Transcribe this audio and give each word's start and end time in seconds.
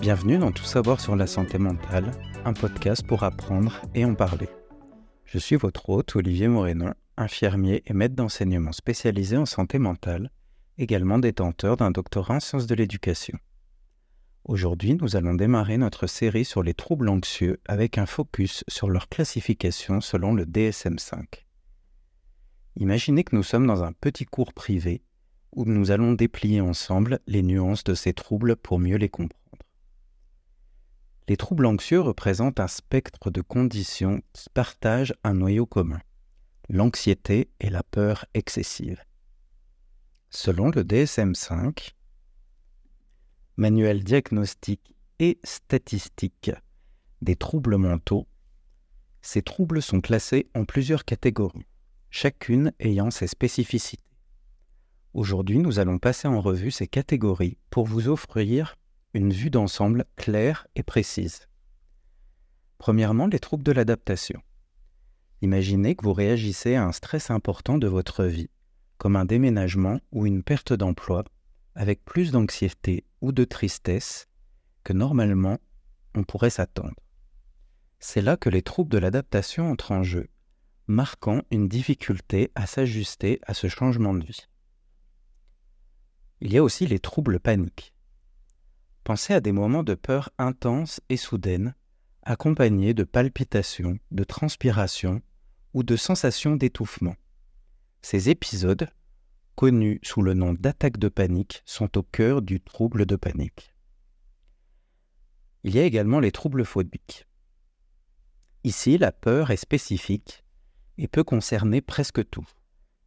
Bienvenue 0.00 0.38
dans 0.38 0.52
Tout 0.52 0.62
savoir 0.62 1.00
sur 1.00 1.16
la 1.16 1.26
santé 1.26 1.58
mentale, 1.58 2.12
un 2.44 2.52
podcast 2.52 3.04
pour 3.04 3.24
apprendre 3.24 3.82
et 3.96 4.04
en 4.04 4.14
parler. 4.14 4.48
Je 5.24 5.38
suis 5.38 5.56
votre 5.56 5.88
hôte 5.88 6.14
Olivier 6.14 6.46
Morénon, 6.46 6.94
infirmier 7.16 7.82
et 7.84 7.92
maître 7.92 8.14
d'enseignement 8.14 8.70
spécialisé 8.70 9.36
en 9.36 9.44
santé 9.44 9.80
mentale, 9.80 10.30
également 10.78 11.18
détenteur 11.18 11.76
d'un 11.76 11.90
doctorat 11.90 12.36
en 12.36 12.40
sciences 12.40 12.68
de 12.68 12.76
l'éducation. 12.76 13.36
Aujourd'hui, 14.44 14.94
nous 14.94 15.16
allons 15.16 15.34
démarrer 15.34 15.78
notre 15.78 16.06
série 16.06 16.44
sur 16.44 16.62
les 16.62 16.74
troubles 16.74 17.08
anxieux 17.08 17.60
avec 17.66 17.98
un 17.98 18.06
focus 18.06 18.62
sur 18.68 18.88
leur 18.88 19.08
classification 19.08 20.00
selon 20.00 20.32
le 20.32 20.44
DSM5. 20.44 21.24
Imaginez 22.76 23.24
que 23.24 23.34
nous 23.34 23.42
sommes 23.42 23.66
dans 23.66 23.82
un 23.82 23.92
petit 23.92 24.26
cours 24.26 24.52
privé 24.52 25.02
où 25.50 25.64
nous 25.64 25.90
allons 25.90 26.12
déplier 26.12 26.60
ensemble 26.60 27.18
les 27.26 27.42
nuances 27.42 27.82
de 27.82 27.94
ces 27.94 28.12
troubles 28.12 28.54
pour 28.54 28.78
mieux 28.78 28.96
les 28.96 29.08
comprendre. 29.08 29.47
Les 31.28 31.36
troubles 31.36 31.66
anxieux 31.66 32.00
représentent 32.00 32.58
un 32.58 32.68
spectre 32.68 33.30
de 33.30 33.42
conditions 33.42 34.22
qui 34.32 34.48
partagent 34.48 35.12
un 35.24 35.34
noyau 35.34 35.66
commun, 35.66 36.00
l'anxiété 36.70 37.50
et 37.60 37.68
la 37.68 37.82
peur 37.82 38.24
excessive. 38.32 39.04
Selon 40.30 40.70
le 40.70 40.84
DSM5, 40.84 41.92
manuel 43.58 44.04
diagnostique 44.04 44.94
et 45.18 45.38
statistique 45.44 46.50
des 47.20 47.36
troubles 47.36 47.76
mentaux, 47.76 48.26
ces 49.20 49.42
troubles 49.42 49.82
sont 49.82 50.00
classés 50.00 50.48
en 50.54 50.64
plusieurs 50.64 51.04
catégories, 51.04 51.66
chacune 52.08 52.72
ayant 52.80 53.10
ses 53.10 53.26
spécificités. 53.26 54.02
Aujourd'hui, 55.12 55.58
nous 55.58 55.78
allons 55.78 55.98
passer 55.98 56.26
en 56.26 56.40
revue 56.40 56.70
ces 56.70 56.86
catégories 56.86 57.58
pour 57.68 57.84
vous 57.84 58.08
offrir 58.08 58.77
une 59.14 59.32
vue 59.32 59.50
d'ensemble 59.50 60.04
claire 60.16 60.66
et 60.74 60.82
précise. 60.82 61.48
Premièrement, 62.78 63.26
les 63.26 63.38
troubles 63.38 63.64
de 63.64 63.72
l'adaptation. 63.72 64.42
Imaginez 65.40 65.94
que 65.94 66.04
vous 66.04 66.12
réagissez 66.12 66.74
à 66.74 66.84
un 66.84 66.92
stress 66.92 67.30
important 67.30 67.78
de 67.78 67.86
votre 67.86 68.24
vie, 68.24 68.50
comme 68.98 69.16
un 69.16 69.24
déménagement 69.24 70.00
ou 70.12 70.26
une 70.26 70.42
perte 70.42 70.72
d'emploi, 70.72 71.24
avec 71.74 72.04
plus 72.04 72.32
d'anxiété 72.32 73.04
ou 73.20 73.32
de 73.32 73.44
tristesse 73.44 74.28
que 74.84 74.92
normalement 74.92 75.58
on 76.14 76.24
pourrait 76.24 76.50
s'attendre. 76.50 76.94
C'est 78.00 78.22
là 78.22 78.36
que 78.36 78.50
les 78.50 78.62
troubles 78.62 78.90
de 78.90 78.98
l'adaptation 78.98 79.70
entrent 79.70 79.92
en 79.92 80.02
jeu, 80.02 80.28
marquant 80.86 81.42
une 81.50 81.68
difficulté 81.68 82.50
à 82.54 82.66
s'ajuster 82.66 83.40
à 83.42 83.54
ce 83.54 83.68
changement 83.68 84.14
de 84.14 84.24
vie. 84.24 84.46
Il 86.40 86.52
y 86.52 86.58
a 86.58 86.62
aussi 86.62 86.86
les 86.86 87.00
troubles 87.00 87.40
paniques. 87.40 87.94
Pensez 89.08 89.32
à 89.32 89.40
des 89.40 89.52
moments 89.52 89.84
de 89.84 89.94
peur 89.94 90.28
intense 90.36 91.00
et 91.08 91.16
soudaine, 91.16 91.74
accompagnés 92.24 92.92
de 92.92 93.04
palpitations, 93.04 93.98
de 94.10 94.22
transpiration 94.22 95.22
ou 95.72 95.82
de 95.82 95.96
sensations 95.96 96.56
d'étouffement. 96.56 97.16
Ces 98.02 98.28
épisodes, 98.28 98.86
connus 99.54 99.98
sous 100.02 100.20
le 100.20 100.34
nom 100.34 100.52
d'attaque 100.52 100.98
de 100.98 101.08
panique, 101.08 101.62
sont 101.64 101.96
au 101.96 102.02
cœur 102.02 102.42
du 102.42 102.60
trouble 102.60 103.06
de 103.06 103.16
panique. 103.16 103.74
Il 105.64 105.74
y 105.74 105.78
a 105.78 105.84
également 105.84 106.20
les 106.20 106.30
troubles 106.30 106.66
phobiques. 106.66 107.26
Ici, 108.62 108.98
la 108.98 109.10
peur 109.10 109.50
est 109.50 109.56
spécifique 109.56 110.44
et 110.98 111.08
peut 111.08 111.24
concerner 111.24 111.80
presque 111.80 112.28
tout, 112.28 112.46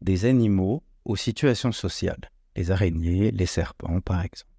des 0.00 0.24
animaux 0.24 0.82
aux 1.04 1.16
situations 1.16 1.72
sociales, 1.72 2.30
les 2.56 2.70
araignées, 2.70 3.32
les 3.32 3.44
serpents 3.44 4.00
par 4.00 4.22
exemple. 4.22 4.50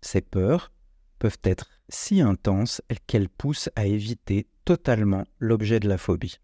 Ces 0.00 0.20
peurs 0.20 0.72
peuvent 1.18 1.40
être 1.42 1.70
si 1.88 2.20
intenses 2.20 2.82
qu'elles 3.06 3.28
poussent 3.28 3.70
à 3.76 3.86
éviter 3.86 4.46
totalement 4.64 5.24
l'objet 5.38 5.80
de 5.80 5.88
la 5.88 5.98
phobie. 5.98 6.38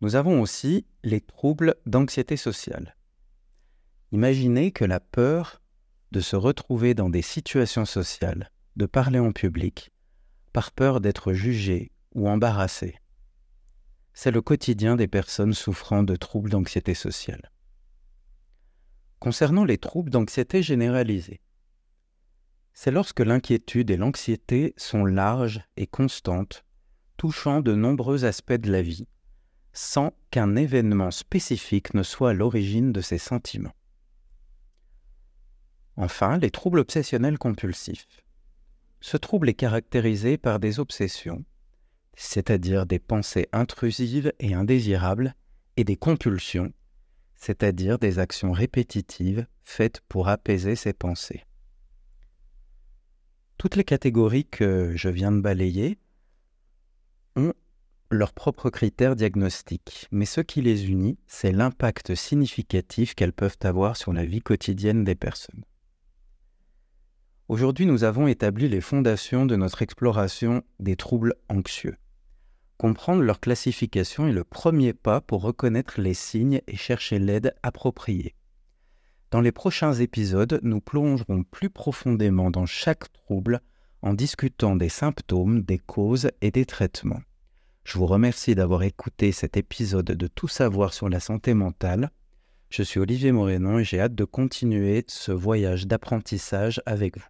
Nous 0.00 0.16
avons 0.16 0.40
aussi 0.40 0.86
les 1.02 1.20
troubles 1.20 1.76
d'anxiété 1.86 2.36
sociale. 2.36 2.96
Imaginez 4.12 4.70
que 4.70 4.84
la 4.84 5.00
peur 5.00 5.62
de 6.12 6.20
se 6.20 6.36
retrouver 6.36 6.94
dans 6.94 7.08
des 7.08 7.22
situations 7.22 7.84
sociales, 7.84 8.50
de 8.76 8.86
parler 8.86 9.18
en 9.18 9.32
public, 9.32 9.90
par 10.52 10.72
peur 10.72 11.00
d'être 11.00 11.32
jugé 11.32 11.90
ou 12.14 12.28
embarrassé. 12.28 12.96
C'est 14.12 14.30
le 14.30 14.42
quotidien 14.42 14.94
des 14.94 15.08
personnes 15.08 15.54
souffrant 15.54 16.02
de 16.02 16.14
troubles 16.14 16.50
d'anxiété 16.50 16.94
sociale. 16.94 17.50
Concernant 19.18 19.64
les 19.64 19.78
troubles 19.78 20.10
d'anxiété 20.10 20.62
généralisée, 20.62 21.40
c'est 22.74 22.90
lorsque 22.90 23.20
l'inquiétude 23.20 23.90
et 23.90 23.96
l'anxiété 23.96 24.74
sont 24.76 25.04
larges 25.04 25.62
et 25.76 25.86
constantes, 25.86 26.64
touchant 27.16 27.60
de 27.60 27.74
nombreux 27.74 28.24
aspects 28.24 28.52
de 28.52 28.70
la 28.70 28.82
vie, 28.82 29.06
sans 29.72 30.12
qu'un 30.30 30.56
événement 30.56 31.10
spécifique 31.10 31.94
ne 31.94 32.02
soit 32.02 32.30
à 32.30 32.34
l'origine 32.34 32.92
de 32.92 33.00
ces 33.00 33.18
sentiments. 33.18 33.74
Enfin, 35.96 36.38
les 36.38 36.50
troubles 36.50 36.80
obsessionnels 36.80 37.38
compulsifs. 37.38 38.24
Ce 39.00 39.16
trouble 39.16 39.48
est 39.48 39.54
caractérisé 39.54 40.38
par 40.38 40.58
des 40.58 40.80
obsessions, 40.80 41.44
c'est-à-dire 42.16 42.86
des 42.86 42.98
pensées 42.98 43.48
intrusives 43.52 44.32
et 44.40 44.54
indésirables, 44.54 45.34
et 45.76 45.84
des 45.84 45.96
compulsions, 45.96 46.72
c'est-à-dire 47.36 47.98
des 47.98 48.18
actions 48.18 48.52
répétitives 48.52 49.46
faites 49.62 50.00
pour 50.08 50.28
apaiser 50.28 50.76
ses 50.76 50.92
pensées. 50.92 51.44
Toutes 53.58 53.76
les 53.76 53.84
catégories 53.84 54.46
que 54.46 54.92
je 54.96 55.08
viens 55.08 55.32
de 55.32 55.40
balayer 55.40 55.98
ont 57.36 57.52
leurs 58.10 58.32
propres 58.32 58.70
critères 58.70 59.16
diagnostiques, 59.16 60.08
mais 60.10 60.26
ce 60.26 60.40
qui 60.40 60.62
les 60.62 60.90
unit, 60.90 61.18
c'est 61.26 61.52
l'impact 61.52 62.14
significatif 62.14 63.14
qu'elles 63.14 63.32
peuvent 63.32 63.58
avoir 63.62 63.96
sur 63.96 64.12
la 64.12 64.24
vie 64.24 64.42
quotidienne 64.42 65.04
des 65.04 65.14
personnes. 65.14 65.64
Aujourd'hui, 67.48 67.86
nous 67.86 68.04
avons 68.04 68.26
établi 68.26 68.68
les 68.68 68.80
fondations 68.80 69.44
de 69.44 69.56
notre 69.56 69.82
exploration 69.82 70.62
des 70.80 70.96
troubles 70.96 71.34
anxieux. 71.48 71.96
Comprendre 72.84 73.22
leur 73.22 73.40
classification 73.40 74.28
est 74.28 74.32
le 74.32 74.44
premier 74.44 74.92
pas 74.92 75.22
pour 75.22 75.40
reconnaître 75.40 76.02
les 76.02 76.12
signes 76.12 76.60
et 76.66 76.76
chercher 76.76 77.18
l'aide 77.18 77.54
appropriée. 77.62 78.34
Dans 79.30 79.40
les 79.40 79.52
prochains 79.52 79.94
épisodes, 79.94 80.60
nous 80.62 80.82
plongerons 80.82 81.44
plus 81.44 81.70
profondément 81.70 82.50
dans 82.50 82.66
chaque 82.66 83.10
trouble 83.14 83.62
en 84.02 84.12
discutant 84.12 84.76
des 84.76 84.90
symptômes, 84.90 85.62
des 85.62 85.78
causes 85.78 86.30
et 86.42 86.50
des 86.50 86.66
traitements. 86.66 87.22
Je 87.84 87.96
vous 87.96 88.04
remercie 88.04 88.54
d'avoir 88.54 88.82
écouté 88.82 89.32
cet 89.32 89.56
épisode 89.56 90.04
de 90.04 90.26
Tout 90.26 90.48
savoir 90.48 90.92
sur 90.92 91.08
la 91.08 91.20
santé 91.20 91.54
mentale. 91.54 92.10
Je 92.68 92.82
suis 92.82 93.00
Olivier 93.00 93.32
Morénon 93.32 93.78
et 93.78 93.84
j'ai 93.84 93.98
hâte 93.98 94.14
de 94.14 94.24
continuer 94.26 95.06
ce 95.08 95.32
voyage 95.32 95.86
d'apprentissage 95.86 96.82
avec 96.84 97.16
vous. 97.16 97.28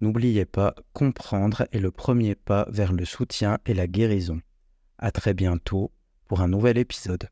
N'oubliez 0.00 0.44
pas, 0.44 0.74
comprendre 0.92 1.68
est 1.70 1.78
le 1.78 1.92
premier 1.92 2.34
pas 2.34 2.66
vers 2.68 2.92
le 2.92 3.04
soutien 3.04 3.58
et 3.64 3.74
la 3.74 3.86
guérison. 3.86 4.40
À 5.04 5.10
très 5.10 5.34
bientôt 5.34 5.90
pour 6.28 6.42
un 6.42 6.46
nouvel 6.46 6.78
épisode. 6.78 7.28